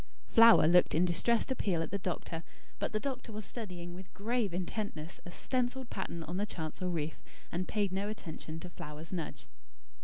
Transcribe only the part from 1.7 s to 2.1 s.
at the